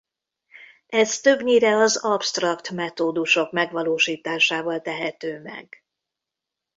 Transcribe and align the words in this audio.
Ez 0.87 1.19
többnyire 1.19 1.75
az 1.75 1.97
absztrakt 1.97 2.69
metódusok 2.69 3.51
megvalósításával 3.51 4.81
tehető 4.81 5.41
meg. 5.41 5.83